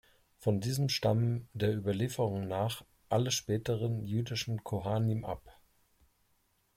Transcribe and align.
Von 0.39 0.59
diesem 0.61 0.89
stammen 0.89 1.47
der 1.53 1.77
Überlieferung 1.77 2.47
nach 2.47 2.83
alle 3.07 3.29
späteren 3.29 4.03
jüdischen 4.03 4.63
Kohanim 4.63 5.23
ab. 5.25 5.59